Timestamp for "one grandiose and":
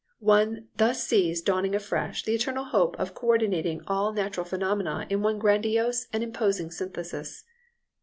5.21-6.23